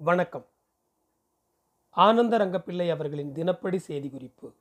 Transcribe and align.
வணக்கம். 0.00 0.46
ஆனந்த 1.90 2.38
ரங்கப்பிள்ளை 2.38 2.90
அவர்களின் 2.90 3.32
தினப்படி 3.32 3.76
செய்தி 3.76 4.10
குறிப்பு. 4.10 4.52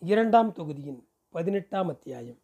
இரண்டாம் 0.00 0.52
தொகுதியின் 0.52 1.08
பதினெட்டாம் 1.30 1.88
அத்தியாயம். 1.88 2.38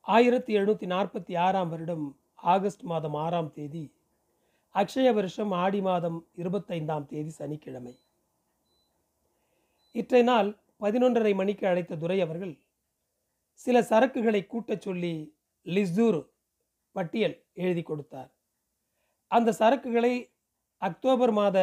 ஆயிரத்தி 0.00 0.56
எழுநூற்றி 0.56 0.86
நாற்பத்தி 0.86 1.38
ஆறாம் 1.38 1.68
வருடம் 1.68 2.18
ஆகஸ்ட் 2.34 2.80
மாதம் 2.80 3.14
ஆறாம் 3.14 3.52
தேதி 3.52 3.92
அக்ஷய 4.74 5.14
வருஷம் 5.14 5.50
ஆடி 5.50 5.80
மாதம் 5.80 6.26
இருபத்தைந்தாம் 6.36 7.06
தேதி 7.06 7.28
சனிக்கிழமை. 7.28 7.98
இற்றை 9.92 10.22
நாள் 10.22 10.56
பதினொன்றரை 10.80 11.34
மணிக்கு 11.34 11.66
அழைத்த 11.66 11.96
துரை 11.96 12.20
அவர்கள் 12.20 12.58
சில 13.54 13.80
சரக்குகளை 13.80 14.46
கூட்டச் 14.46 14.80
சொல்லி 14.80 15.34
லிஸ்தூர் 15.64 16.26
பட்டியல் 16.92 17.42
எழுதி 17.54 17.82
கொடுத்தார். 17.82 18.36
அந்த 19.30 19.50
சரக்குகளை 19.60 20.14
அக்டோபர் 20.82 21.32
மாத 21.32 21.58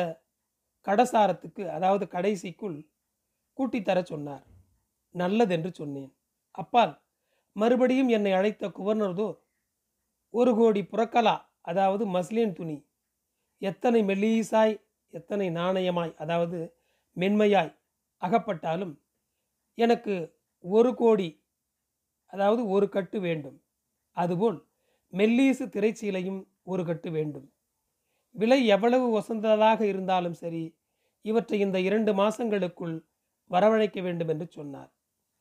கடசாரத்துக்கு 0.87 1.63
அதாவது 1.69 2.05
கடைசிக்குள் 2.07 2.77
கூட்டித்தர 3.59 3.99
சொன்னார். 4.03 4.43
நல்லதென்று 5.15 5.71
சொன்னேன். 5.73 6.11
அப்பால் 6.55 6.93
மறுபடியும் 7.55 8.09
என்னை 8.09 8.31
அழைத்த 8.33 8.69
குவர்னர்தோர் 8.69 9.37
ஒரு 10.33 10.51
கோடி 10.55 10.81
புறக்கலா 10.83 11.35
அதாவது 11.61 12.03
மஸ்லின் 12.05 12.53
துணி 12.53 12.77
எத்தனை 13.61 13.99
மெல்லீசாய் 14.03 14.75
எத்தனை 15.13 15.47
நாணயமாய் 15.49 16.13
அதாவது 16.23 16.59
மென்மையாய் 17.17 17.71
அகப்பட்டாலும் 18.21 18.93
எனக்கு 19.77 20.15
ஒரு 20.63 20.91
கோடி 20.95 21.29
அதாவது 22.33 22.61
ஒரு 22.67 22.87
கட்டு 22.89 23.17
வேண்டும். 23.19 23.57
அதுபோல் 24.17 24.57
மெல்லீசு 25.13 25.65
திரைச்சீலையும் 25.75 26.41
ஒரு 26.63 26.83
கட்டு 26.85 27.09
வேண்டும். 27.11 27.47
விலை 28.35 28.65
எவ்வளவு 28.65 29.19
வசந்ததாக 29.19 29.81
இருந்தாலும் 29.81 30.33
சரி 30.33 30.77
இவற்றை 31.21 31.59
இந்த 31.59 31.79
இரண்டு 31.79 32.13
மாசங்களுக்குள் 32.13 32.95
வரவழைக்க 33.51 34.01
வேண்டும் 34.01 34.27
என்று 34.27 34.47
சொன்னார். 34.47 34.91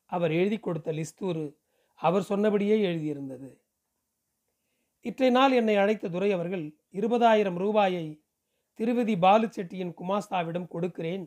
அவர் 0.04 0.32
எழுதி 0.32 0.58
கொடுத்த 0.58 0.92
லிஸ்தூரு 0.92 1.56
அவர் 1.94 2.22
சொன்னபடியே 2.22 2.76
எழுதியிருந்தது. 2.86 3.50
இற்றை 5.00 5.30
நாள் 5.30 5.52
என்னை 5.52 5.76
அழைத்த 5.76 6.08
துரை 6.08 6.32
அவர்கள் 6.32 6.78
இருபதாயிரம் 6.92 7.54
ரூபாயை 7.54 8.22
திருவதி 8.74 9.18
பாலு 9.18 9.46
செட்டியின் 9.46 9.94
குமாஸ்தாவிடம் 9.94 10.68
கொடுக்கிறேன் 10.68 11.24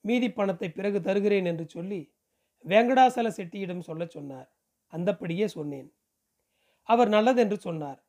மீதி 0.00 0.32
பணத்தை 0.32 0.68
பிறகு 0.70 1.00
தருகிறேன் 1.00 1.44
என்று 1.44 1.68
சொல்லி 1.68 2.12
வேங்கடாசல 2.64 3.28
செட்டியிடம் 3.36 3.80
சொல்லச் 3.80 4.10
சொன்னார். 4.10 4.48
அந்தப்படியே 4.92 5.46
சொன்னேன். 5.46 5.92
அவர் 6.82 7.08
நல்லதென்று 7.08 7.56
சொன்னார். 7.56 8.00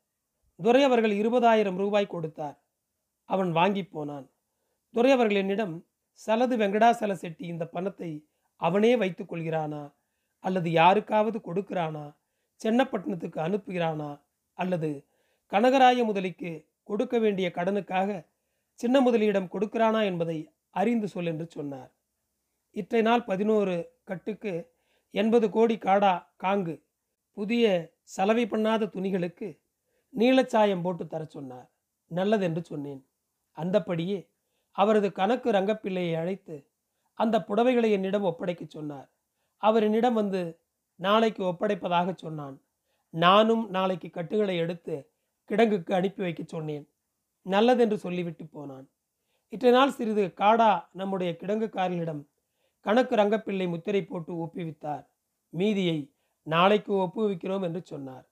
துரை 0.60 0.84
அவர்கள் 0.84 1.12
இருபதாயிரம் 1.12 1.76
ரூபாய் 1.76 2.08
கொடுத்தார். 2.08 2.65
அவன் 3.26 3.52
வாங்கி 3.52 3.84
போனான். 3.86 4.30
துரை 4.92 5.12
அவர்கள் 5.12 5.38
என்னிடம் 5.38 5.86
சலது 6.28 6.56
வெங்கடாசல 6.58 7.12
செட்டி 7.12 7.46
இந்த 7.46 7.68
பணத்தை 7.68 8.28
அவனே 8.56 8.96
வைத்துக் 8.96 9.34
கொள்கிறானா? 9.34 9.94
அல்லது 10.40 10.72
யாருக்காவது 10.72 11.40
கொடுக்கிறானா? 11.40 12.16
சென்னப்பட்டினத்துக்கு 12.64 13.40
அனுப்புகிறானா? 13.48 14.22
அல்லது 14.54 15.08
கனகராய 15.52 16.04
முதலிக்கு 16.04 16.68
கொடுக்க 16.84 17.20
வேண்டிய 17.20 17.52
கடனுக்காக 17.56 18.26
சின்ன 18.74 19.02
முதலியிடம் 19.02 19.52
கொடுக்கிறானா 19.52 20.04
என்பதை 20.04 20.52
அறிந்து 20.70 21.08
சொல் 21.08 21.26
என்று 21.26 21.46
சொன்னார். 21.50 21.92
இற்றை 22.72 23.02
நாள் 23.02 23.24
பதினோரு 23.24 23.76
கட்டுக்கு 24.04 24.54
எண்பது 25.12 25.50
கோடி 25.50 25.76
காடா 25.76 26.14
காங்கு 26.44 26.76
புதிய 27.32 27.94
சலவை 28.04 28.46
பண்ணாத 28.46 28.90
துணிகளுக்கு 28.90 29.60
நீலச்சாயம் 30.14 30.82
போட்டு 30.82 31.08
தர 31.08 31.26
சொன்னார். 31.26 31.70
நல்லதென்று 32.08 32.64
சொன்னேன். 32.64 33.06
அந்தப்படியே 33.56 34.30
அவரது 34.72 35.12
கணக்கு 35.12 35.52
ரங்கப்பிள்ளையை 35.52 36.18
அழைத்து 36.18 36.70
அந்த 37.14 37.44
புடவைகளை 37.48 37.92
என்னிடம் 37.92 38.24
ஒப்படைக்கச் 38.24 38.70
சொன்னார். 38.70 39.12
அவர் 39.58 39.84
என்னிடம் 39.84 40.14
வந்து 40.14 40.60
நாளைக்கு 40.96 41.44
ஒப்படைப்பதாக 41.44 42.16
சொன்னான். 42.16 42.62
நானும் 43.10 43.70
நாளைக்கு 43.70 44.10
கட்டுகளை 44.10 44.58
எடுத்து 44.58 45.14
கிடங்குக்கு 45.50 45.94
அனுப்பி 45.94 46.22
வைக்க 46.22 46.44
சொன்னேன். 46.48 46.90
நல்லதென்று 47.42 47.98
சொல்லிவிட்டு 47.98 48.46
போனான். 48.46 48.90
இற்றை 49.50 49.72
நாள் 49.72 49.92
சிறிது 49.92 50.34
காடா 50.38 50.88
நம்முடைய 50.92 51.36
கிடங்குக்காரர்களிடம் 51.40 52.28
கணக்கு 52.80 53.16
ரங்கப்பிள்ளை 53.16 53.70
முத்திரை 53.70 54.06
போட்டு 54.06 54.46
ஒப்புவித்தார். 54.46 55.06
மீதியை 55.50 56.14
நாளைக்கு 56.42 56.94
ஒப்புவிக்கிறோம் 56.94 57.64
என்று 57.64 57.82
சொன்னார். 57.84 58.30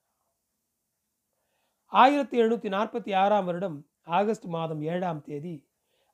ஆயிரத்தி 1.86 2.42
எழுநூற்றி 2.42 2.68
நாற்பத்தி 2.76 3.14
ஆறாம் 3.14 3.44
வருடம் 3.44 3.86
ஆகஸ்ட் 4.06 4.44
மாதம் 4.44 4.80
ஏழாம் 4.82 5.20
தேதி 5.20 5.66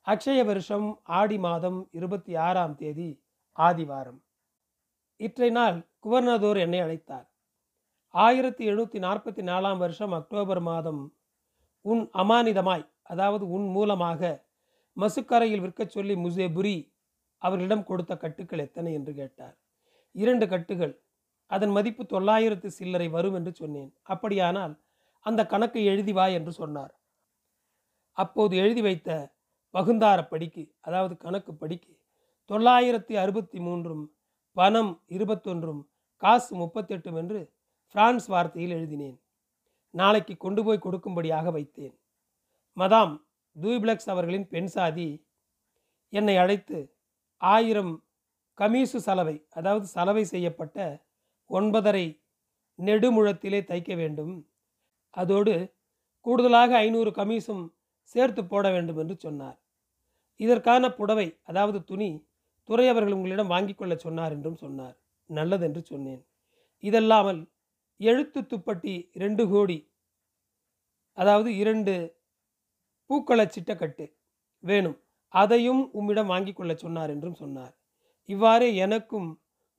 அக்ஷய 0.07 0.45
வருஷம் 0.45 0.99
ஆடி 1.03 1.37
மாதம் 1.37 1.89
இருபத்தி 1.91 2.35
ஆறாம் 2.35 2.75
தேதி 2.75 3.21
ஆதிவாரம். 3.57 4.23
இற்றை 5.17 5.49
நாள் 5.49 5.87
குவர்னதோர் 6.05 6.57
என்னை 6.57 6.79
அழைத்தார். 6.81 7.27
ஆயிரத்தி 8.09 8.63
எழுநூற்றி 8.69 8.99
நாற்பத்தி 8.99 9.43
நாலாம் 9.43 9.77
வருஷம் 9.77 10.11
அக்டோபர் 10.11 10.61
மாதம் 10.61 11.15
உன் 11.81 12.09
அமானிதமாய் 12.13 12.85
அதாவது 13.01 13.49
உன் 13.49 13.67
மூலமாக 13.67 14.47
மசுக்கரையில் 14.97 15.63
விற்கச் 15.65 15.89
சொல்லி 15.89 16.15
முசேபுரி 16.15 16.93
அவர்களிடம் 17.37 17.83
கொடுத்த 17.83 18.17
கட்டுக்கள் 18.17 18.59
எத்தனை 18.59 18.93
என்று 18.93 19.13
கேட்டார். 19.13 19.57
இரண்டு 20.11 20.47
கட்டுகள் 20.47 21.01
அதன் 21.47 21.69
மதிப்பு 21.69 22.05
தொள்ளாயிரத்து 22.05 22.71
சில்லறை 22.71 23.07
வரும் 23.09 23.33
என்று 23.33 23.51
சொன்னேன். 23.55 23.93
அப்படியானால் 24.03 24.79
அந்த 25.21 25.45
கணக்கை 25.45 25.85
எழுதி 25.85 26.11
வா 26.11 26.27
என்று 26.27 26.51
சொன்னார். 26.51 27.00
அப்போது 28.21 28.53
எழுதி 28.63 28.81
வைத்த 28.87 29.09
பகுந்தார 29.73 30.19
படிக்கு 30.31 30.63
அதாவது 30.87 31.13
கணக்கு 31.23 31.51
படிக்கு 31.55 31.93
தொள்ளாயிரத்தி 32.49 33.13
அறுபத்தி 33.23 33.59
மூன்றும் 33.67 34.03
பணம் 34.57 34.93
இருபத்தொன்றும் 35.15 35.81
காசு 36.23 36.51
முப்பத்தெட்டும் 36.61 37.17
என்று 37.21 37.39
பிரான்ஸ் 37.95 38.27
வார்த்தையில் 38.33 38.73
எழுதினேன். 38.77 39.17
நாளைக்கு 39.93 40.33
கொண்டு 40.37 40.61
போய் 40.65 40.83
கொடுக்கும்படியாக 40.83 41.47
வைத்தேன். 41.55 41.95
மதாம் 42.77 43.13
தூய்பிளக்ஸ் 43.55 44.09
அவர்களின் 44.13 44.47
பெண் 44.53 44.71
சாதி 44.75 45.09
என்னை 46.13 46.35
அழைத்து 46.43 46.79
ஆயிரம் 47.41 47.93
கமீசு 48.57 48.99
சலவை 49.07 49.35
அதாவது 49.57 49.85
சலவை 49.95 50.23
செய்யப்பட்ட 50.33 50.77
ஒன்பதரை 51.49 52.05
நெடுமுழத்திலே 52.79 53.59
தைக்க 53.71 53.91
வேண்டும். 54.01 54.33
அதோடு 55.13 55.55
கூடுதலாக 56.25 56.71
ஐநூறு 56.85 57.11
கமீசும் 57.19 57.63
சேர்த்து 58.15 58.41
போட 58.45 58.65
வேண்டும் 58.71 58.99
என்று 59.03 59.15
சொன்னார். 59.19 59.57
இதற்கான 60.39 60.83
புடவை 60.99 61.27
அதாவது 61.49 61.79
துணி 61.83 62.09
துறை 62.69 62.85
அவர்கள் 62.89 63.15
உங்களிடம் 63.17 63.53
வாங்கிக் 63.53 63.79
கொள்ள 63.79 63.93
சொன்னார் 63.95 64.33
என்றும் 64.35 64.61
சொன்னார். 64.63 64.95
நல்லதென்று 65.29 65.81
சொன்னேன். 65.91 66.21
இதல்லாமல் 66.83 67.41
எழுத்து 67.99 68.39
துப்பட்டி 68.51 68.95
ரெண்டு 69.23 69.43
கோடி 69.49 69.79
அதாவது 71.17 71.49
இரண்டு 71.61 71.93
பூக்கள 73.09 73.41
சிட்டக்கட்டு 73.55 74.05
வேணும். 74.63 74.97
அதையும் 75.33 75.81
உம்மிடம் 75.99 76.31
வாங்கிக் 76.33 76.57
கொள்ள 76.57 76.73
சொன்னார் 76.75 77.11
என்றும் 77.15 77.39
சொன்னார். 77.43 77.73
இவ்வாறே 78.29 78.69
எனக்கும் 78.75 79.29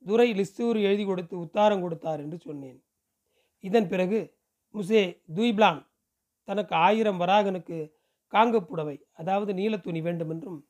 துரை 0.05 0.29
லிஸ்தூர் 0.39 0.79
எழுதி 0.89 1.05
கொடுத்து 1.05 1.35
உத்தாரம் 1.45 1.83
கொடுத்தார் 1.85 2.21
என்று 2.25 2.39
சொன்னேன். 2.47 2.79
இதன் 3.65 3.89
பிறகு 3.89 4.21
முசே 4.75 5.03
துய்பிளான் 5.37 5.81
தனக்கு 6.49 6.75
ஆயிரம் 6.87 7.21
வராகனுக்கு 7.23 7.79
காங்கு 8.33 8.61
புடவை 8.63 8.97
அதாவது 9.21 9.53
நீலத்துணி 9.61 10.01
வேண்டும் 10.07 10.33
என்றும் 10.35 10.61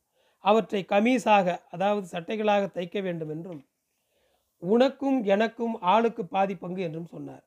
அவற்றை 0.45 0.81
கமீஸாக 0.93 1.47
அதாவது 1.75 2.07
சட்டைகளாக 2.15 2.65
தைக்க 2.77 3.01
வேண்டும் 3.07 3.33
என்றும் 3.35 3.61
உனக்கும் 4.63 5.19
எனக்கும் 5.35 5.75
ஆளுக்கு 5.93 6.23
பாதி 6.35 6.55
பங்கு 6.55 6.83
என்றும் 6.89 7.11
சொன்னார். 7.15 7.45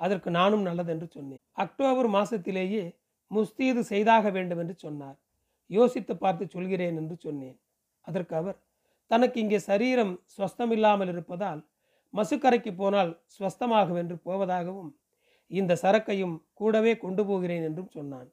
அதற்கு 0.00 0.28
நானும் 0.38 0.64
நல்லதென்று 0.68 1.06
சொன்னேன். 1.16 1.40
அக்டோபர் 1.64 2.08
மாதத்திலேயே 2.16 2.82
முஸ்தீது 3.30 3.80
செய்தாக 3.90 4.24
வேண்டும் 4.36 4.60
என்று 4.62 4.74
சொன்னார். 4.84 5.18
யோசித்து 5.70 6.14
பார்த்து 6.16 6.44
சொல்கிறேன் 6.54 6.96
என்று 7.02 7.16
சொன்னேன். 7.26 7.56
அதற்கு 8.04 8.34
அவர் 8.40 8.58
தனக்கு 9.10 9.38
இங்கே 9.44 9.60
சரீரம் 9.70 10.12
ஸ்வஸ்தமில்லாமல் 10.34 11.12
இருப்பதால் 11.14 11.60
மசுக்கரைக்கு 12.14 12.72
போனால் 12.80 13.10
ஸ்வஸ்தமாகும் 13.34 14.00
என்று 14.02 14.16
போவதாகவும் 14.26 14.90
இந்த 15.50 15.72
சரக்கையும் 15.82 16.36
கூடவே 16.60 16.92
கொண்டு 17.04 17.22
போகிறேன் 17.30 17.64
என்றும் 17.68 17.94
சொன்னான். 17.96 18.28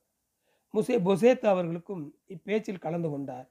முசே 0.74 0.95
பொசேத் 1.07 1.45
அவர்களுக்கும் 1.45 2.04
இப்பேச்சில் 2.27 2.83
கலந்து 2.86 3.10
கொண்டார். 3.10 3.48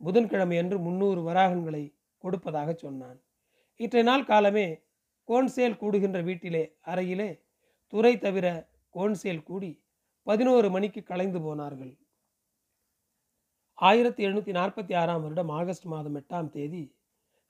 புதன்கிழமை 0.00 0.56
என்று 0.56 0.78
முன்னூறு 0.78 1.20
வராகன்களை 1.22 1.94
கொடுப்பதாக 2.18 2.74
சொன்னான். 2.74 3.18
இற்றை 3.76 4.02
நாள் 4.02 4.24
காலமே 4.24 4.66
கோன்சேல் 5.28 5.80
கூடுகின்ற 5.80 6.22
வீட்டிலே 6.22 6.62
அறையிலே 6.86 7.30
துறை 7.86 8.18
தவிர 8.18 8.46
கோன்சேல் 8.94 9.42
கூடி 9.42 9.82
பதினோரு 10.22 10.70
மணிக்கு 10.70 11.02
கலைந்து 11.02 11.40
போனார்கள். 11.40 11.92
ஆயிரத்தி 13.74 14.26
எழுநூற்றி 14.26 14.52
நாற்பத்தி 14.52 14.94
ஆறாம் 14.96 15.22
வருடம் 15.22 15.48
ஆகஸ்ட் 15.48 15.84
மாதம் 15.84 16.16
எட்டாம் 16.16 16.48
தேதி 16.48 16.96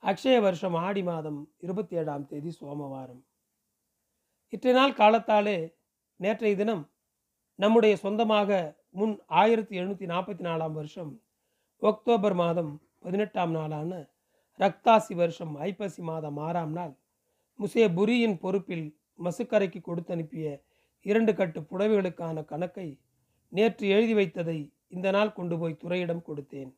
அக்ஷய 0.02 0.40
வருஷம் 0.40 0.74
ஆடி 0.74 1.02
மாதம் 1.02 1.40
இருபத்தி 1.58 1.96
ஏழாம் 1.96 2.26
தேதி 2.26 2.50
சோமவாரம். 2.60 3.22
இற்றை 4.48 4.72
நாள் 4.72 4.92
காலத்தாலே 4.92 5.58
நேற்றைய 6.16 6.56
தினம் 6.56 6.84
நம்முடைய 7.54 7.96
சொந்தமாக 7.96 8.78
முன் 8.94 9.12
ஆயிரத்தி 9.26 9.74
எழுநூற்றி 9.78 10.06
நாற்பத்தி 10.06 10.42
நாலாம் 10.44 10.72
வருஷம் 10.72 11.12
அக்டோபர் 11.82 12.34
மாதம் 12.34 12.72
பதினெட்டாம் 12.98 13.50
நாளான 13.50 13.92
ரக்தாசி 14.60 15.14
வருஷம் 15.14 15.52
ஐப்பசி 15.58 16.02
மாதம் 16.02 16.38
ஆறாம் 16.38 16.72
நாள் 16.72 16.94
முசே 17.58 17.84
புரியின் 17.94 18.36
பொறுப்பில் 18.38 18.86
மசுக்கரைக்கு 19.18 19.80
கொடுத்து 19.80 20.12
அனுப்பிய 20.12 20.46
இரண்டு 21.06 21.34
கட்டு 21.34 21.60
புடவைகளுக்கான 21.60 22.44
கணக்கை 22.44 22.88
நேற்று 23.52 23.86
எழுதி 23.88 24.14
வைத்ததை 24.14 24.58
இந்த 24.88 25.08
நாள் 25.10 25.32
கொண்டு 25.32 25.58
போய் 25.58 25.80
துறையிடம் 25.84 26.26
கொடுத்தேன். 26.26 26.70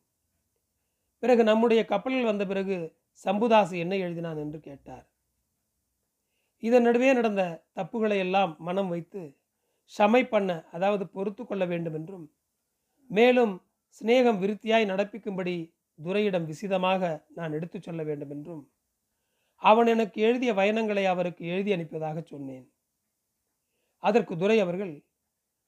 பிறகு 1.23 1.43
நம்முடைய 1.43 1.85
கப்பலில் 1.85 2.23
வந்த 2.23 2.45
பிறகு 2.45 2.77
சம்புதாசு 3.25 3.75
என்ன 3.77 3.93
எழுதினான் 3.95 4.37
என்று 4.37 4.59
கேட்டார். 4.59 5.05
இதன் 6.63 6.81
நடுவே 6.81 7.09
நடந்த 7.13 7.43
தப்புகளை 7.75 8.17
எல்லாம் 8.17 8.51
மனம் 8.59 8.89
வைத்து 8.89 9.21
ஷமை 9.91 10.23
பண்ண 10.29 10.49
அதாவது 10.71 11.07
பொறுத்து 11.07 11.45
கொள்ள 11.45 11.65
வேண்டும் 11.65 11.93
என்றும் 11.93 12.25
மேலும் 13.09 13.53
சிநேகம் 14.01 14.39
விருத்தியாய் 14.39 14.85
நடப்பிக்கும்படி 14.85 15.55
துரையிடம் 15.99 16.47
விசிதமாக 16.51 17.01
நான் 17.29 17.51
எடுத்துச் 17.51 17.83
சொல்ல 17.83 18.03
வேண்டும் 18.03 18.29
என்றும் 18.29 18.63
அவன் 19.61 19.87
எனக்கு 19.87 20.21
எழுதிய 20.21 20.51
வயனங்களை 20.53 21.03
அவருக்கு 21.05 21.43
எழுதி 21.45 21.71
அனுப்பியதாக 21.73 22.21
சொன்னேன். 22.23 22.65
அதற்கு 24.03 24.37
துரை 24.37 24.57
அவர்கள் 24.59 24.93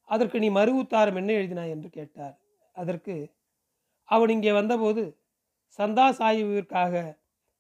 அதற்கு 0.10 0.38
நீ 0.40 0.50
மறு 0.50 0.72
உத்தாரம் 0.76 1.16
என்ன 1.16 1.32
எழுதினாய்? 1.32 1.74
என்று 1.76 1.90
கேட்டார். 1.90 2.36
அதற்கு 2.76 3.16
அவன் 4.10 4.30
இங்கே 4.30 4.52
வந்தபோது 4.52 5.04
சந்தா 5.80 6.08
சாயுவிற்காக 6.20 6.94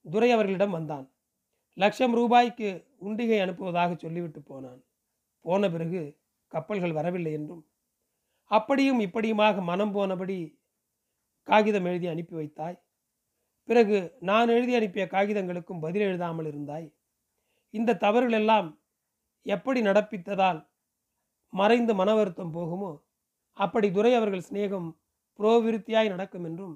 துரை 0.06 0.31
அவர்களிடம் 0.31 0.72
வந்தான். 0.72 1.06
லட்சம் 1.78 2.13
ரூபாய்க்கு 2.13 2.69
உண்டிகை 3.01 3.40
அனுப்புவதாக 3.42 3.92
சொல்லிவிட்டு 3.96 4.42
போனான். 4.42 4.81
போன 5.46 5.69
பிறகு 5.69 6.01
கப்பல்கள் 6.56 6.98
வரவில்லை 6.98 7.31
என்றும். 7.40 7.63
அப்படியும் 8.52 9.00
இப்படியுமாக 9.06 9.62
மனம் 9.69 9.94
போனபடி 9.96 10.38
காகிதம் 11.48 11.88
எழுதி 11.90 12.07
அனுப்பி 12.12 12.36
வைத்தாய். 12.40 12.78
பிறகு 13.69 13.98
நான் 14.30 14.54
எழுதி 14.56 14.74
அனுப்பிய 14.80 15.06
காகிதங்களுக்கும் 15.13 15.84
பதில் 15.86 16.06
எழுதாமல் 16.07 16.48
இருந்தாய். 16.52 16.88
இந்த 17.74 17.98
தவறுகள் 18.04 18.38
எல்லாம் 18.40 18.68
எப்படி 19.46 19.80
நடப்பித்ததால் 19.81 20.60
மறைந்து 21.54 21.94
மன 22.00 22.10
வருத்தம் 22.19 22.54
போகுமோ 22.56 22.92
அப்படி 23.58 23.88
துரை 23.92 24.12
அவர்கள் 24.19 24.48
சிநேகம் 24.48 24.88
புரோவிருத்தியாய் 25.40 26.13
நடக்கும் 26.13 26.46
என்றும் 26.50 26.75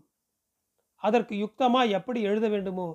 அதற்கு 1.04 1.34
யுக்தமாய் 1.44 1.96
எப்படி 1.98 2.20
எழுத 2.30 2.46
வேண்டுமோ 2.54 2.88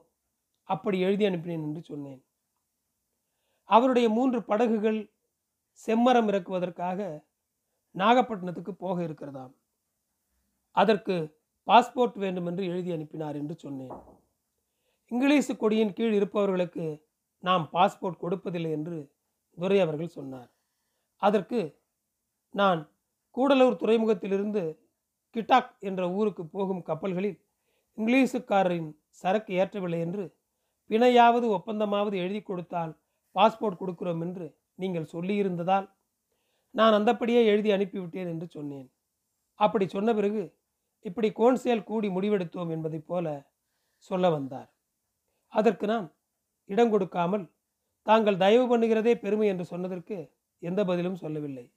அப்படி 0.68 0.98
எழுதி 1.06 1.24
அனுப்பினேன் 1.28 1.64
என்று 1.68 1.82
சொன்னேன். 1.90 2.20
அவருடைய 3.70 4.06
மூன்று 4.16 4.38
படகுகள் 4.50 5.00
செம்மரம் 5.82 6.28
இறக்குவதற்காக 6.30 7.00
நாகப்பட்டினத்துக்கு 7.94 8.72
போக 8.84 8.96
இருக்கிறதாம். 9.06 9.52
அதற்கு 10.76 11.16
பாஸ்போர்ட் 11.68 12.16
வேண்டுமென்று 12.16 12.64
எழுதி 12.66 12.90
அனுப்பினார் 12.92 13.36
என்று 13.40 13.54
சொன்னேன். 13.54 13.94
இங்கிலீஷு 15.10 15.52
கொடியின் 15.56 15.94
கீழ் 15.98 16.16
இருப்பவர்களுக்கு 16.18 16.86
நாம் 17.44 17.64
பாஸ்போர்ட் 17.72 18.22
கொடுப்பதில்லை 18.22 18.70
என்று 18.70 18.98
துரை 19.58 19.78
அவர்கள் 19.80 20.16
சொன்னார். 20.18 20.50
அதற்கு 21.22 21.60
நான் 22.54 22.80
கூடலூர் 23.36 23.80
துறைமுகத்திலிருந்து 23.82 24.62
கிட்டாக் 25.36 25.70
என்ற 25.78 26.02
ஊருக்கு 26.10 26.42
போகும் 26.46 26.82
கப்பல்களில் 26.82 27.38
இங்கிலீஷுக்காரரின் 27.98 28.90
சரக்கு 29.20 29.52
ஏற்றவில்லை 29.60 30.00
என்று 30.06 30.24
பிணையாவது 30.90 31.46
ஒப்பந்தமாவது 31.56 32.16
எழுதி 32.16 32.42
கொடுத்தால் 32.42 32.92
பாஸ்போர்ட் 33.36 33.80
கொடுக்கிறோம் 33.80 34.20
என்று 34.20 34.46
நீங்கள் 34.74 35.12
சொல்லியிருந்ததால் 35.12 35.86
நான் 36.70 36.92
அந்தப்படியே 36.92 37.44
எழுதி 37.46 37.70
அனுப்பிவிட்டேன் 37.72 38.28
என்று 38.28 38.46
சொன்னேன். 38.46 38.92
அப்படி 39.60 39.86
சொன்ன 39.88 40.14
பிறகு 40.14 40.42
இப்படி 41.00 41.28
கோன்சேல் 41.30 41.84
கூடி 41.84 42.08
முடிவெடுத்தோம் 42.08 42.70
என்பதைப் 42.70 43.06
போல 43.06 43.26
சொல்ல 43.96 44.30
வந்தார். 44.30 44.70
அதற்கு 45.48 45.86
நான் 45.86 46.06
இடம் 46.64 46.90
கொடுக்காமல் 46.90 47.44
தாங்கள் 48.02 48.36
தயவு 48.36 48.76
பண்ணுகிறதே 48.76 49.14
பெருமை 49.14 49.48
என்று 49.48 49.64
சொன்னதற்கு 49.64 50.16
எந்த 50.58 50.84
பதிலும் 50.84 51.14
சொல்லவில்லை. 51.14 51.72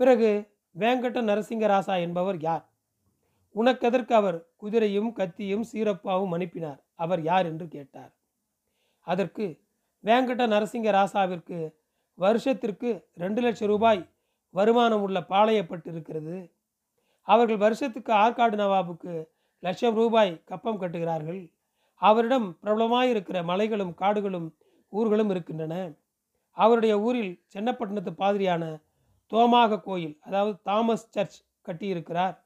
பிறகு 0.00 0.30
வேங்கட்ட 0.76 1.18
நரசிங்கராசா 1.22 2.00
என்பவர் 2.00 2.38
யார்? 2.40 2.64
உனக்கெதற்கு 3.54 4.12
அவர் 4.12 4.38
குதிரையும் 4.62 5.10
கத்தியும் 5.12 5.64
சீரப்பாவும் 5.72 6.32
அனுப்பினார்? 6.32 6.80
அவர் 6.94 7.22
யார் 7.22 7.46
என்று 7.46 7.68
கேட்டார். 7.68 8.12
அதற்கு 9.06 9.46
வேங்கட்ட 10.04 10.44
நரசிங்க 10.46 10.88
ராசாவிற்கு 10.90 11.58
வருஷத்திற்கு 12.18 12.90
ரெண்டு 13.14 13.40
லட்சம் 13.40 13.68
ரூபாய் 13.68 14.02
வருமானம் 14.54 15.02
உள்ள 15.02 15.20
பாளையப்பட்டு 15.20 15.88
இருக்கிறது 15.92 16.36
அவர்கள் 17.28 17.56
வருஷத்துக்கு 17.56 18.12
ஆற்காடு 18.12 18.56
நவாபுக்கு 18.56 19.12
லட்சம் 19.62 19.94
ரூபாய் 19.94 20.42
கப்பம் 20.44 20.80
கட்டுகிறார்கள். 20.80 21.42
அவரிடம் 22.02 22.46
பிரபலமாயிருக்கிற 22.62 23.38
மலைகளும் 23.44 23.94
காடுகளும் 23.94 24.48
ஊர்களும் 24.92 25.30
இருக்கின்றன. 25.30 25.74
அவருடைய 26.56 26.94
ஊரில் 27.00 27.32
சென்னப்பட்டினத்து 27.54 28.12
பாதிரியான 28.18 28.64
தோமாக 29.32 29.80
கோயில் 29.80 30.16
அதாவது 30.20 30.56
தாமஸ் 30.62 31.08
சர்ச் 31.10 31.38
கட்டியிருக்கிறார். 31.68 32.36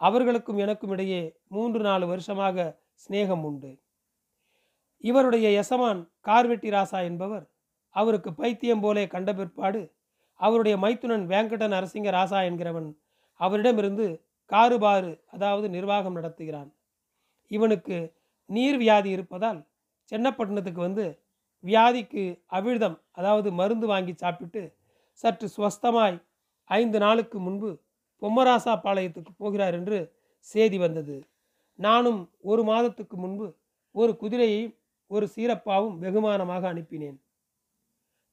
அவர்களுக்கும் 0.00 0.58
எனக்கும் 0.58 0.90
இடையே 0.90 1.22
மூன்று 1.48 1.80
நாலு 1.80 2.06
வருஷமாக 2.06 2.66
சிநேகம் 3.02 3.44
உண்டு. 3.44 3.70
இவருடைய 5.04 5.48
எசமான் 5.62 6.00
கார்வெட்டி 6.26 6.70
ராசா 6.70 7.00
என்பவர் 7.04 7.46
அவருக்கு 8.00 8.30
பைத்தியம் 8.40 8.82
போலே 8.84 9.04
கண்ட 9.14 9.30
பிற்பாடு 9.34 9.80
அவருடைய 10.40 10.74
மைத்துனன் 10.84 11.24
வேங்கட 11.32 11.64
நரசிங்க 11.74 12.08
ராசா 12.16 12.40
என்கிறவன் 12.48 12.88
அவரிடமிருந்து 13.40 14.06
காருபாறு 14.50 15.10
அதாவது 15.34 15.66
நிர்வாகம் 15.76 16.16
நடத்துகிறான். 16.18 16.68
இவனுக்கு 17.50 17.96
நீர் 18.50 18.78
வியாதி 18.82 19.10
இருப்பதால் 19.16 19.60
சென்னப்பட்டினத்துக்கு 20.12 20.80
வந்து 20.86 21.06
வியாதிக்கு 21.64 22.24
அவிழ்தம் 22.58 22.96
அதாவது 23.18 23.48
மருந்து 23.60 23.86
வாங்கி 23.86 24.14
சாப்பிட்டு 24.16 24.62
சற்று 25.20 25.46
ஸ்வஸ்தமாய் 25.56 26.16
ஐந்து 26.70 26.98
நாளுக்கு 27.04 27.38
முன்பு 27.38 27.70
பொம்மராசா 28.22 28.74
பாளையத்துக்கு 28.84 29.32
போகிறார் 29.42 29.76
என்று 29.80 29.98
செய்தி 30.46 30.78
வந்தது. 30.78 31.16
நானும் 31.78 32.20
ஒரு 32.50 32.62
மாதத்துக்கு 32.70 33.16
முன்பு 33.16 33.46
ஒரு 33.94 34.12
குதிரையையும் 34.22 34.74
ஒரு 35.10 35.26
சீரப்பாவும் 35.34 35.96
வெகுமானமாக 36.04 36.64
அனுப்பினேன். 36.72 37.18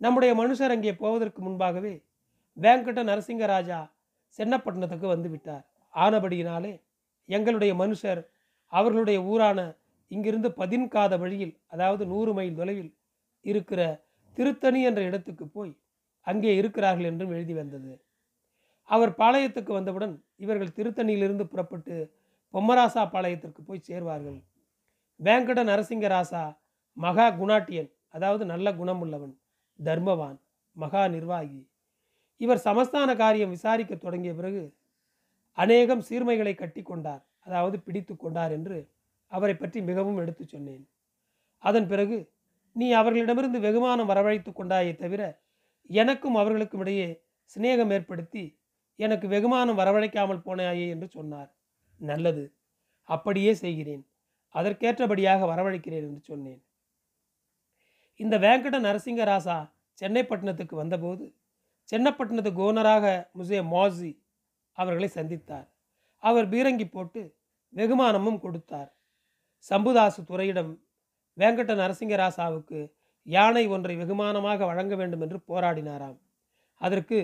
நம்முடைய 0.02 0.32
மனுஷர் 0.42 0.74
அங்கே 0.76 0.94
போவதற்கு 1.04 1.40
முன்பாகவே 1.42 1.94
வேங்கட 2.58 3.00
நரசிங்கராஜா 3.10 3.80
சென்னப்பட்டினத்துக்கு 4.40 5.08
வந்து 5.14 5.30
விட்டார். 5.34 5.64
ஆனபடியினாலே 5.94 6.74
எங்களுடைய 7.30 7.74
மனுஷர் 7.82 8.22
அவர்களுடைய 8.74 9.20
ஊரான 9.32 9.60
இங்கிருந்து 10.12 10.50
பதின்காத 10.62 11.14
வழியில் 11.18 11.54
அதாவது 11.74 12.04
நூறு 12.06 12.32
மைல் 12.38 12.58
தொலைவில் 12.60 12.92
இருக்கிற 13.46 13.82
திருத்தணி 14.38 14.80
என்ற 14.90 15.02
இடத்துக்கு 15.10 15.46
போய் 15.48 15.74
அங்கே 16.28 16.52
இருக்கிறார்கள் 16.60 17.08
என்றும் 17.10 17.34
எழுதி 17.36 17.54
வந்தது. 17.54 17.92
அவர் 18.90 19.12
பாளையத்துக்கு 19.22 19.72
வந்தவுடன் 19.78 20.14
இவர்கள் 20.44 20.76
திருத்தணியிலிருந்து 20.78 21.46
புறப்பட்டு 21.52 21.96
பொம்மராசா 22.54 23.04
பாளையத்திற்கு 23.14 23.62
போய் 23.70 23.88
சேர்வார்கள். 23.90 24.38
வேங்கட 25.20 25.60
நரசிங்கராசா 25.72 26.44
மகா 26.98 27.28
குணாட்டியன் 27.40 27.90
அதாவது 28.10 28.44
நல்ல 28.54 28.68
குணம் 28.82 29.02
உள்ளவன் 29.06 29.34
தர்மவான் 29.80 30.40
மகா 30.78 31.04
நிர்வாகி. 31.08 31.62
இவர் 32.42 32.66
சமஸ்தான 32.68 33.10
காரியம் 33.16 33.54
விசாரிக்க 33.56 33.94
தொடங்கிய 33.96 34.34
பிறகு 34.36 34.64
அநேகம் 35.58 36.04
சீர்மைகளை 36.08 36.54
கட்டி 36.56 36.82
கொண்டார் 36.82 37.24
அதாவது 37.48 37.78
பிடித்து 37.80 38.14
கொண்டார் 38.16 38.54
என்று 38.58 38.78
அவரை 39.32 39.56
பற்றி 39.56 39.80
மிகவும் 39.82 40.20
எடுத்து 40.24 40.44
சொன்னேன். 40.46 40.84
அதன் 41.64 41.88
பிறகு 41.88 42.18
நீ 42.76 42.88
அவர்களிடமிருந்து 42.92 43.60
வெகுமானம் 43.60 44.10
வரவழைத்து 44.12 44.52
கொண்டாயே 44.54 44.94
தவிர 44.96 45.22
எனக்கும் 45.90 46.36
அவர்களுக்கும் 46.36 46.84
இடையே 46.84 47.08
சிநேகம் 47.52 47.92
ஏற்படுத்தி 47.98 48.44
எனக்கு 49.00 49.28
வெகுமானம் 49.28 49.80
வரவழைக்காமல் 49.82 50.46
போனாயே 50.48 50.86
என்று 50.94 51.08
சொன்னார். 51.08 51.50
நல்லது 52.00 52.44
அப்படியே 53.10 53.52
செய்கிறேன். 53.54 54.04
அதற்கேற்றபடியாக 54.56 55.48
வரவழைக்கிறேன் 55.52 56.06
என்று 56.10 56.22
சொன்னேன். 56.32 56.62
இந்த 58.20 58.36
வேங்கட 58.46 58.78
நரசிங்க 58.88 59.24
ராசா 59.30 59.58
சென்னைப்பட்டினத்துக்கு 60.02 60.76
வந்தபோது 60.82 61.26
சென்னப்பட்டினத்து 61.90 62.52
கோனராக 62.60 63.06
முசே 63.38 63.60
மாசி 63.74 64.12
அவர்களை 64.78 65.10
சந்தித்தார். 65.18 65.68
அவர் 66.24 66.48
பீரங்கி 66.54 66.86
போட்டு 66.90 67.22
வெகுமானமும் 67.74 68.40
கொடுத்தார். 68.46 68.90
சம்புதாசு 69.72 70.22
துறையிடம் 70.30 70.72
வேங்கட 71.38 71.74
நரசிங்க 71.82 72.16
ராசாவுக்கு 72.22 72.80
யானை 73.28 73.64
ஒன்றை 73.76 73.96
வெகுமானமாக 74.02 74.66
வழங்க 74.72 74.94
வேண்டும் 74.96 75.24
என்று 75.26 75.40
போராடினாராம். 75.50 76.18
அதற்கு 76.82 77.18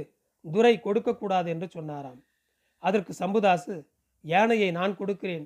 துரை 0.45 0.73
கொடுக்கக்கூடாது 0.85 1.47
என்று 1.53 1.67
சொன்னாராம். 1.75 2.19
அதற்கு 2.83 3.13
சம்புதாசு 3.21 3.75
யானையை 4.25 4.69
நான் 4.79 4.97
கொடுக்கிறேன். 4.99 5.45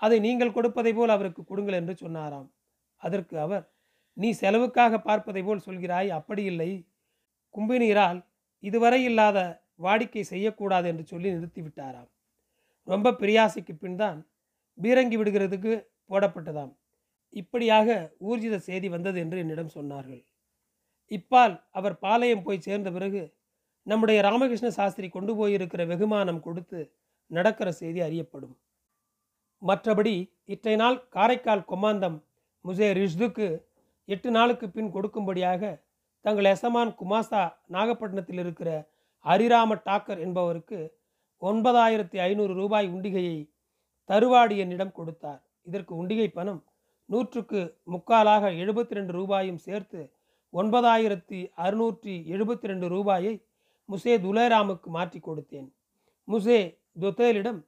அதை 0.00 0.18
நீங்கள் 0.26 0.56
கொடுப்பதை 0.56 0.92
போல் 0.98 1.14
அவருக்கு 1.16 1.42
கொடுங்கள் 1.44 1.78
என்று 1.80 1.94
சொன்னாராம். 2.02 2.48
அதற்கு 3.02 3.34
அவர் 3.46 3.64
நீ 4.16 4.28
செலவுக்காக 4.40 4.94
பார்ப்பதை 5.08 5.42
போல் 5.44 5.66
சொல்கிறாய் 5.66 6.08
அப்படி 6.18 6.42
இல்லை. 6.52 6.70
கும்பினீரால் 7.54 8.20
இதுவரை 8.62 9.00
இல்லாத 9.10 9.38
வாடிக்கை 9.84 10.22
செய்யக்கூடாது 10.32 10.86
என்று 10.92 11.04
சொல்லி 11.12 11.28
நிறுத்திவிட்டாராம் 11.34 12.10
ரொம்ப 12.88 13.14
பிரியாசைக்கு 13.20 13.74
பின் 13.74 13.98
தான் 14.02 14.18
பீரங்கி 14.78 15.16
விடுகிறதுக்கு 15.20 15.72
போடப்பட்டதாம். 16.10 16.72
இப்படியாக 17.32 17.88
ஊர்ஜித 18.28 18.56
செய்தி 18.68 18.88
வந்தது 18.94 19.18
என்று 19.24 19.36
என்னிடம் 19.42 19.74
சொன்னார்கள். 19.76 20.22
இப்பால் 21.10 21.54
அவர் 21.78 21.96
பாளையம் 21.98 22.44
போய் 22.46 22.64
சேர்ந்த 22.66 22.88
பிறகு 22.90 23.22
நம்முடைய 23.86 24.18
ராமகிருஷ்ண 24.28 24.68
சாஸ்திரி 24.78 25.08
கொண்டு 25.10 25.32
போயிருக்கிற 25.38 25.82
வெகுமானம் 25.92 26.42
கொடுத்து 26.46 26.80
நடக்கிற 27.30 27.68
செய்தி 27.72 28.00
அறியப்படும். 28.06 28.54
மற்றபடி 29.62 30.14
இற்றை 30.44 30.74
நாள் 30.82 30.98
காரைக்கால் 31.16 31.68
கொமாந்தம் 31.72 32.18
முசே 32.64 32.88
ரிஷ்துக்கு 33.00 33.48
எட்டு 34.12 34.30
நாளுக்கு 34.36 34.66
பின் 34.70 34.92
கொடுக்கும்படியாக 34.94 35.62
தங்கள் 36.24 36.48
எசமான் 36.54 36.92
குமாசா 37.00 37.42
நாகப்பட்டினத்தில் 37.74 38.40
இருக்கிற 38.44 38.70
ஹரிராம 39.24 39.76
டாக்கர் 39.88 40.20
என்பவருக்கு 40.26 40.78
ஒன்பதாயிரத்தி 41.42 42.18
ஐநூறு 42.28 42.52
ரூபாய் 42.60 42.88
உண்டிகையை 42.94 43.36
தருவாடி 44.08 44.56
என்னிடம் 44.64 44.96
கொடுத்தார். 44.98 45.40
இதற்கு 45.68 45.92
உண்டிகை 46.00 46.28
பணம் 46.38 46.60
நூற்றுக்கு 47.08 47.60
முக்காலாக 47.92 48.50
எழுபத்தி 48.62 48.96
ரெண்டு 48.98 49.12
ரூபாயும் 49.18 49.60
சேர்த்து 49.66 50.00
ஒன்பதாயிரத்தி 50.52 51.40
அறுநூற்றி 51.64 52.14
எழுபத்தி 52.34 52.66
ரெண்டு 52.70 52.86
ரூபாயை 52.94 53.34
முசே 53.88 54.14
துலேராமுக்கு 54.24 54.88
மாற்றி 54.96 55.18
கொடுத்தேன். 55.20 55.68
முசே 56.28 56.58
துத்தேலிடம் 57.02 57.60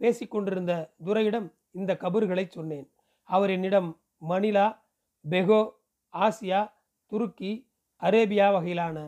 பேசிக்கொண்டிருந்த 0.00 0.72
துரையிடம் 1.06 1.48
இந்த 1.78 1.92
கபறுகளை 2.02 2.44
சொன்னேன். 2.56 2.86
அவர் 3.28 3.50
என்னிடம் 3.56 3.88
மணிலா 4.30 4.66
பெகோ 5.24 5.60
ஆசியா 6.24 6.60
துருக்கி 7.12 7.52
அரேபியா 8.02 8.46
வகையிலான 8.56 8.98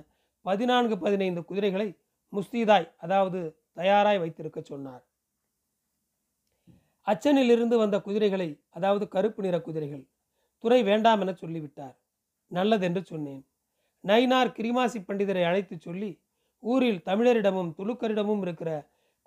பதினான்கு 0.45 0.95
பதினைந்து 0.99 1.41
குதிரைகளை 1.45 1.89
முஸ்தீதாய் 2.33 2.89
அதாவது 2.97 3.41
தயாராய் 3.73 4.19
வைத்திருக்க 4.19 4.61
சொன்னார். 4.63 5.03
அச்சனிலிருந்து 7.07 7.77
வந்த 7.77 7.97
குதிரைகளை 8.01 8.49
அதாவது 8.69 9.05
கருப்பு 9.09 9.43
நிற 9.43 9.57
குதிரைகள் 9.61 10.05
துறை 10.65 10.81
வேண்டாம் 10.83 11.21
என 11.21 11.33
சொல்லிவிட்டார். 11.33 11.97
நல்லதென்று 12.51 13.03
சொன்னேன். 13.03 13.43
நைனார் 14.05 14.51
கிரிமாசி 14.59 14.99
பண்டிதரை 15.07 15.43
அழைத்து 15.45 15.77
சொல்லி 15.79 16.11
ஊரில் 16.63 17.01
தமிழரிடமும் 17.03 17.71
துலுக்கரிடமும் 17.79 18.43
இருக்கிற 18.43 18.71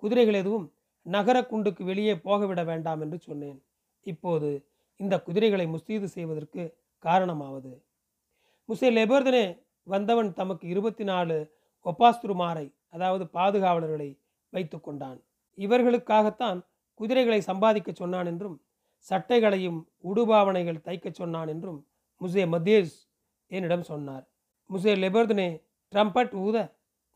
குதிரைகள் 0.02 0.34
எதுவும் 0.34 0.66
நகர 1.06 1.36
குண்டுக்கு 1.42 1.82
வெளியே 1.84 2.14
போகவிட 2.26 2.60
வேண்டாம் 2.64 3.00
என்று 3.00 3.18
சொன்னேன். 3.18 3.58
இப்போது 4.06 4.50
இந்த 5.00 5.14
குதிரைகளை 5.20 5.66
முஸ்தீது 5.66 6.08
செய்வதற்கு 6.16 6.62
காரணமாவது. 7.04 7.72
முசே 8.68 8.88
லெபர்தனே 8.98 9.44
வந்தவன் 9.86 10.30
தமக்கு 10.32 10.64
இருபத்தி 10.68 11.04
நாலு 11.04 11.36
ஒப்பாஸ்துருமாரை 11.86 12.66
அதாவது 12.88 13.24
பாதுகாவலர்களை 13.34 14.10
வைத்து 14.52 14.78
கொண்டான். 14.80 15.18
இவர்களுக்காகத்தான் 15.58 16.58
குதிரைகளை 17.00 17.40
சம்பாதிக்க 17.40 17.90
சொன்னான் 17.92 18.26
என்றும் 18.26 18.56
சட்டைகளையும் 19.06 19.80
உடுபாவனைகள் 20.04 20.84
தைக்க 20.86 21.10
சொன்னான் 21.10 21.48
என்றும் 21.48 21.80
முசே 22.20 22.44
மத்தேஸ் 22.54 22.94
என்னிடம் 23.50 23.86
சொன்னார். 23.92 24.24
முசே 24.70 24.92
லெபர்தனே 25.04 25.48
ட்ரம்பட் 25.92 26.34
ஊத 26.44 26.56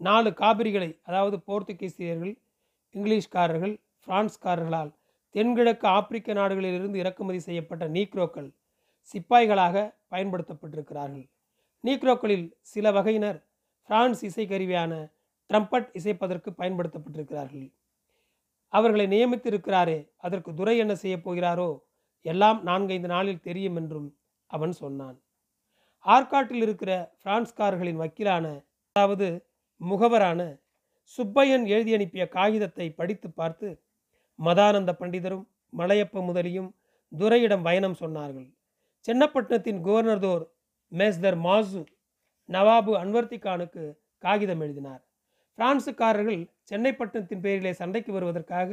நாலு 0.00 0.30
காபிரிகளை 0.40 0.90
அதாவது 1.02 1.36
போர்த்துகீசியர்கள் 1.46 2.34
இங்கிலீஷ்காரர்கள் 2.94 3.74
பிரான்ஸ்காரர்களால் 4.06 4.90
தென்கிழக்கு 5.34 5.86
ஆப்பிரிக்க 5.88 6.32
நாடுகளிலிருந்து 6.32 6.98
இறக்குமதி 7.02 7.38
செய்யப்பட்ட 7.38 7.84
நீக்ரோக்கள் 7.88 8.48
சிப்பாய்களாக 9.14 9.76
பயன்படுத்தப்பட்டிருக்கிறார்கள். 10.10 11.28
நீக்ரோக்களில் 11.84 12.56
சில 12.60 12.92
வகையினர் 12.92 13.46
பிரான்ஸ் 13.82 14.22
இசைக்கருவியான 14.24 14.92
ட்ரம்பட் 15.50 15.88
இசைப்பதற்கு 15.94 16.50
பயன்படுத்தப்பட்டிருக்கிறார்கள். 16.58 17.72
அவர்களை 18.68 19.06
நியமித்திருக்கிறாரே 19.06 20.10
அதற்கு 20.16 20.54
துரை 20.54 20.78
என்ன 20.78 20.94
செய்யப் 20.94 21.24
போகிறாரோ 21.26 21.70
எல்லாம் 22.22 22.62
நான்கைந்து 22.62 23.08
நாளில் 23.08 23.40
தெரியும் 23.40 23.76
என்றும் 23.76 24.16
அவன் 24.46 24.72
சொன்னான். 24.72 25.16
ஆற்காட்டில் 26.04 26.62
இருக்கிற 26.62 26.92
பிரான்ஸ்காரர்களின் 27.24 28.00
வக்கீலான 28.02 28.46
அதாவது 28.96 29.28
முகவரான 29.80 30.40
சுப்பையன் 31.06 31.66
எழுதி 31.66 31.94
அனுப்பிய 31.94 32.28
காகிதத்தை 32.28 32.94
படித்து 32.94 33.30
பார்த்து 33.30 33.68
மதானந்த 34.38 34.92
பண்டிதரும் 35.00 35.46
மலையப்ப 35.72 36.22
முதலியும் 36.22 36.74
துரையிடம் 37.12 37.62
பயணம் 37.62 37.98
சொன்னார்கள். 38.00 38.55
சென்னப்பட்டினத்தின் 39.06 39.80
கவர்னர்தோர் 39.86 40.44
மேஸ்தர் 40.92 41.36
மாசு 41.36 41.80
நவாபு 42.48 42.92
அன்வர்த்தி 43.00 43.38
கானுக்கு 43.38 43.82
காகிதம் 44.18 44.60
எழுதினார். 44.60 45.02
பிரான்சுக்காரர்கள் 45.58 46.40
சென்னைப்பட்டினத்தின் 46.70 47.40
பேரிலே 47.40 47.72
சண்டைக்கு 47.72 48.12
வருவதற்காக 48.12 48.70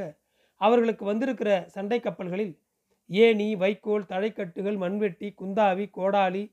அவர்களுக்கு 0.61 1.05
வந்திருக்கிற 1.05 1.49
சண்டை 1.67 1.99
கப்பல்களில் 1.99 2.53
ஏணி 3.09 3.47
வைக்கோல் 3.55 4.05
தழைக்கட்டுகள் 4.05 4.77
மண்வெட்டி 4.77 5.27
குந்தாவி 5.41 5.85
கோடாலி 5.97 6.43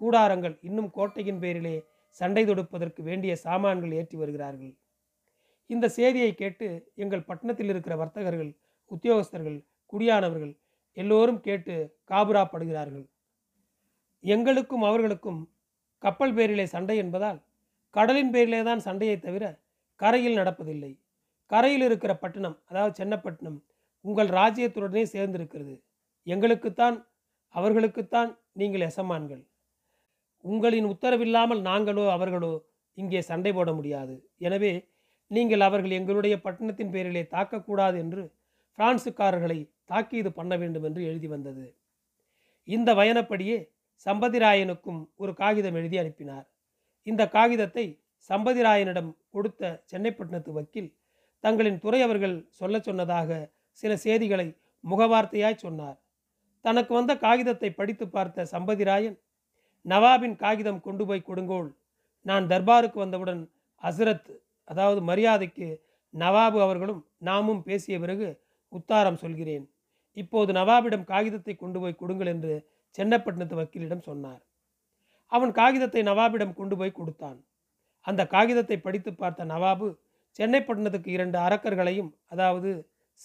கூடாரங்கள் 0.00 0.58
இன்னும் 0.60 0.90
கோட்டையின் 0.90 1.38
பேரிலே 1.38 1.76
சண்டை 2.20 2.44
தொடுப்பதற்கு 2.44 3.02
வேண்டிய 3.02 3.36
சாமான்கள் 3.36 3.92
ஏற்றி 3.92 4.16
வருகிறார்கள். 4.16 4.72
இந்த 5.66 5.88
செய்தியை 5.88 6.34
கேட்டு 6.34 6.68
எங்கள் 6.94 7.24
பட்டணத்தில் 7.24 7.68
இருக்கிற 7.68 7.96
வர்த்தகர்கள் 7.96 8.52
உத்தியோகஸ்தர்கள் 8.90 9.58
குடியானவர்கள் 9.92 10.54
எல்லோரும் 10.96 11.40
கேட்டு 11.40 11.74
காபுராப்படுகிறார்கள் 12.10 13.06
எங்களுக்கும் 14.24 14.84
அவர்களுக்கும் 14.88 15.40
கப்பல் 16.02 16.34
பேரிலே 16.36 16.64
சண்டை 16.66 16.96
என்பதால் 16.96 17.38
கடலின் 17.94 18.32
பேரிலே 18.34 18.60
தான் 18.62 18.84
சண்டையை 18.86 19.16
தவிர 19.18 19.44
கரையில் 20.00 20.38
நடப்பதில்லை. 20.40 20.92
கரையில் 21.50 21.84
இருக்கிற 21.88 22.12
பட்டணம் 22.16 22.56
அதாவது 22.70 22.94
சென்னப்பட்டினம் 23.00 23.58
உங்கள் 24.04 24.30
ராஜ்யத்துடனே 24.38 25.02
சேர்ந்திருக்கிறது. 25.14 25.74
எங்களுக்குத்தான் 26.26 26.96
அவர்களுக்குத்தான் 27.54 28.30
நீங்கள் 28.52 28.86
எசமான்கள். 28.88 29.42
உங்களின் 30.44 30.88
உத்தரவில்லாமல் 30.92 31.62
நாங்களோ 31.62 32.04
அவர்களோ 32.10 32.52
இங்கே 32.98 33.20
சண்டை 33.20 33.52
போட 33.52 33.70
முடியாது. 33.72 34.14
எனவே 34.38 34.72
நீங்கள் 35.30 35.60
அவர்கள் 35.60 35.96
எங்களுடைய 35.98 36.34
பட்டணத்தின் 36.40 36.92
பேரிலே 36.94 37.22
தாக்கக்கூடாது 37.34 37.96
என்று 37.98 38.22
பிரான்சுக்காரர்களை 38.78 39.58
தாக்கீது 39.84 40.30
பண்ண 40.32 40.52
வேண்டும் 40.56 40.86
என்று 40.88 41.02
எழுதி 41.10 41.26
வந்தது. 41.26 41.64
இந்த 42.68 42.90
வயனப்படியே 42.94 43.56
சம்பதிராயனுக்கும் 44.06 45.00
ஒரு 45.22 45.32
காகிதம் 45.42 45.76
எழுதி 45.80 45.96
அனுப்பினார். 46.02 46.46
இந்த 47.06 47.22
காகிதத்தை 47.36 47.84
சம்பதிராயனிடம் 48.30 49.10
கொடுத்த 49.34 49.62
சென்னைப்பட்டினத்து 49.90 50.52
வக்கீல் 50.58 50.90
தங்களின் 51.44 51.82
துறை 51.84 52.00
அவர்கள் 52.06 52.36
சொல்ல 52.60 52.76
சொன்னதாக 52.88 53.30
சில 53.82 53.92
செய்திகளை 54.04 54.46
முகவார்த்தையாய் 54.84 55.62
சொன்னார். 55.64 55.98
தனக்கு 56.64 56.92
வந்த 56.94 57.12
காகிதத்தை 57.24 57.70
படித்து 57.70 58.04
பார்த்த 58.08 58.46
சம்பதிராயன் 58.52 59.16
நவாபின் 59.84 60.36
காகிதம் 60.42 60.84
கொண்டு 60.86 61.04
போய் 61.08 61.26
கொடுங்கோள் 61.28 61.68
நான் 62.26 62.44
தர்பாருக்கு 62.52 62.98
வந்தவுடன் 63.02 63.42
அசரத் 63.82 64.30
அதாவது 64.70 65.00
மரியாதைக்கு 65.08 65.66
நவாபு 66.14 66.58
அவர்களும் 66.66 67.02
நாமும் 67.28 67.62
பேசிய 67.62 67.96
பிறகு 68.00 68.28
உத்தாரம் 68.72 69.18
சொல்கிறேன். 69.22 69.64
இப்போது 70.16 70.50
நவாபிடம் 70.58 71.04
காகிதத்தை 71.10 71.54
கொண்டு 71.56 71.78
போய் 71.82 72.00
கொடுங்கள் 72.00 72.30
என்று 72.34 72.54
சென்னப்பட்டினத்து 72.98 73.56
வக்கீலிடம் 73.60 74.06
சொன்னார். 74.08 74.42
அவன் 75.32 75.52
காகிதத்தை 75.52 76.02
நவாபிடம் 76.02 76.56
கொண்டு 76.60 76.74
போய் 76.76 76.98
கொடுத்தான். 76.98 77.38
அந்த 78.06 78.22
காகிதத்தை 78.26 78.76
படித்து 78.80 79.10
பார்த்த 79.14 79.44
நவாபு 79.44 79.88
சென்னைப்பட்டினத்துக்கு 80.38 81.10
இரண்டு 81.16 81.38
அரக்கர்களையும் 81.38 82.10
அதாவது 82.32 82.70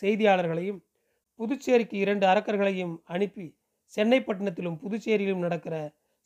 செய்தியாளர்களையும் 0.01 0.79
புதுச்சேரிக்கு 1.39 1.95
இரண்டு 1.97 2.25
அரக்கர்களையும் 2.27 2.95
அனுப்பி 3.15 3.47
சென்னைப்பட்டினத்திலும் 3.97 4.79
புதுச்சேரியிலும் 4.83 5.45
நடக்கிற 5.45 5.75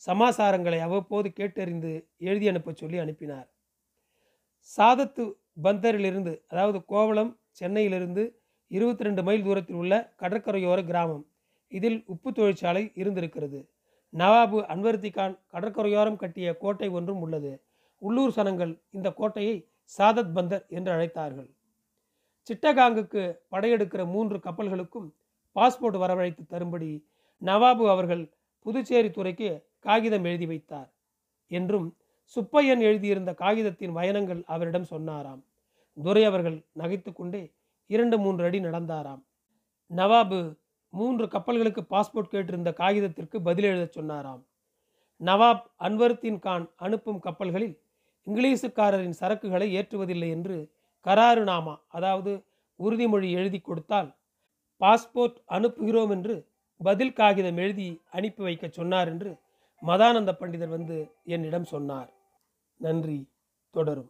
சமாசாரங்களை 0.07 0.79
அவ்வப்போது 0.81 1.27
கேட்டறிந்து 1.39 1.91
எழுதி 2.17 2.45
அனுப்ப 2.51 2.73
சொல்லி 2.73 2.97
அனுப்பினார். 2.97 3.47
சாதத்து 4.69 5.25
பந்தரிலிருந்து 5.63 6.33
அதாவது 6.51 6.79
கோவளம் 6.85 7.31
சென்னையிலிருந்து 7.51 8.23
இருபத்தி 8.71 9.03
ரெண்டு 9.03 9.21
மைல் 9.23 9.45
தூரத்தில் 9.47 9.79
உள்ள 9.81 9.93
கடற்கரையோர 10.21 10.79
கிராமம் 10.85 11.23
இதில் 11.73 11.99
உப்பு 12.05 12.29
தொழிற்சாலை 12.33 12.83
இருந்திருக்கிறது. 12.95 13.59
நவாபு 14.13 14.57
அன்வர்தி 14.73 15.09
கான் 15.11 15.35
கடற்கரையோரம் 15.51 16.15
கட்டிய 16.15 16.49
கோட்டை 16.57 16.87
ஒன்றும் 16.89 17.21
உள்ளது. 17.21 17.53
உள்ளூர் 18.01 18.35
சனங்கள் 18.35 18.73
இந்த 18.89 19.09
கோட்டையை 19.11 19.55
சாதத் 19.97 20.33
பந்தர் 20.35 20.65
என்று 20.69 20.91
அழைத்தார்கள். 20.91 21.49
சிட்டகாங்குக்கு 22.47 23.23
படையெடுக்கிற 23.51 24.01
மூன்று 24.05 24.37
கப்பல்களுக்கும் 24.37 25.07
பாஸ்போர்ட் 25.55 25.99
வரவழைத்து 26.03 26.43
தரும்படி 26.47 26.91
நவாபு 27.41 27.85
அவர்கள் 27.89 28.23
புதுச்சேரி 28.65 29.09
துறைக்கு 29.11 29.49
காகிதம் 29.79 30.23
எழுதி 30.23 30.45
வைத்தார் 30.45 30.89
என்றும் 31.51 31.87
சுப்பையன் 32.35 32.81
எழுதியிருந்த 32.81 33.31
காகிதத்தின் 33.33 33.95
வயனங்கள் 33.95 34.41
அவரிடம் 34.45 34.83
சொன்னாராம். 34.83 35.41
துரை 35.97 36.23
அவர்கள் 36.23 36.57
நகைத்து 36.79 37.11
கொண்டே 37.13 37.43
இரண்டு 37.89 38.17
மூன்று 38.17 38.43
அடி 38.45 38.59
நடந்தாராம். 38.59 39.23
நவாபு 39.91 40.39
மூன்று 40.93 41.25
கப்பல்களுக்கு 41.25 41.81
பாஸ்போர்ட் 41.89 42.31
கேட்டிருந்த 42.31 42.73
காகிதத்திற்கு 42.73 43.41
பதில் 43.41 43.65
எழுதச் 43.65 43.91
சொன்னாராம். 43.91 44.45
நவாப் 45.21 45.65
அன்வருத்தீன் 45.79 46.39
கான் 46.39 46.65
அனுப்பும் 46.75 47.19
கப்பல்களில் 47.19 47.75
இங்கிலீஷுக்காரரின் 48.27 49.17
சரக்குகளை 49.19 49.67
ஏற்றுவதில்லை 49.79 50.29
என்று 50.29 50.57
கராருநாமா 51.05 51.75
அதாவது 51.87 52.45
உறுதிமொழி 52.79 53.31
எழுதி 53.31 53.59
கொடுத்தால் 53.59 54.09
பாஸ்போர்ட் 54.81 55.37
அனுப்புகிறோம் 55.47 56.09
என்று 56.09 56.35
பதில் 56.81 57.13
காகிதம் 57.13 57.57
எழுதி 57.57 58.01
அனுப்பி 58.11 58.43
வைக்க 58.43 58.67
சொன்னார் 58.67 59.07
என்று 59.07 59.31
மதானந்த 59.81 60.31
பண்டிதர் 60.39 60.75
வந்து 60.77 60.97
என்னிடம் 61.25 61.63
சொன்னார். 61.63 62.09
நன்றி 62.79 63.19
தொடரும். 63.71 64.01